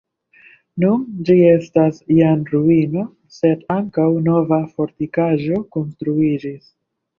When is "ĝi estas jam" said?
1.27-2.41